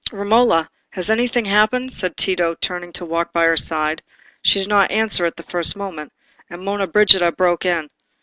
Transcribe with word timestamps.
"Romola, 0.11 0.67
has 0.93 1.11
anything 1.11 1.45
happened?" 1.45 1.91
said 1.91 2.17
Tito, 2.17 2.55
turning 2.59 2.91
to 2.93 3.05
walk 3.05 3.31
by 3.31 3.45
her 3.45 3.55
side. 3.55 4.01
She 4.41 4.57
did 4.57 4.67
not 4.67 4.89
answer 4.89 5.25
at 5.25 5.35
the 5.35 5.43
first 5.43 5.75
moment, 5.77 6.11
and 6.49 6.63
Monna 6.65 6.87
Brigida 6.87 7.31
broke 7.31 7.65
in. 7.65 7.87